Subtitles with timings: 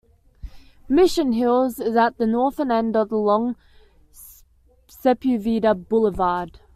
[0.89, 3.55] Mission Hills is at the northern end of the long
[4.89, 6.59] Sepulveda Boulevard.